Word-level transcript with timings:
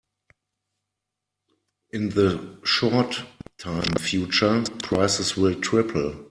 In 1.91 2.09
the 2.09 2.57
short 2.63 3.23
term 3.59 3.83
future, 3.99 4.63
prices 4.81 5.37
will 5.37 5.53
triple. 5.61 6.15